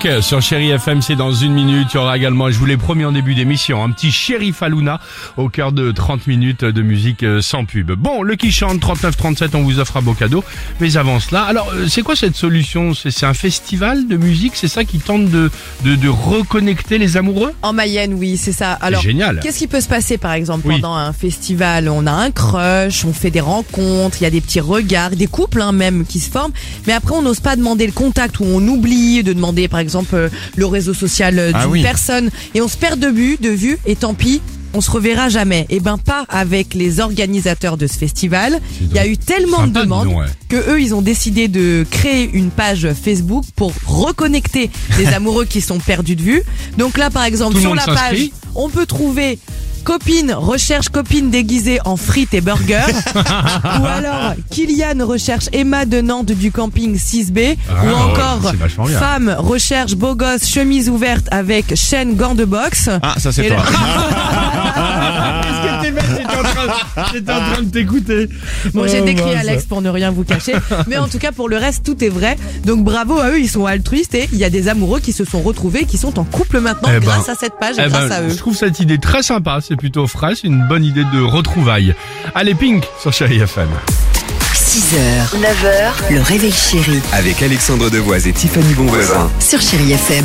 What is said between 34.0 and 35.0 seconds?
pis. On se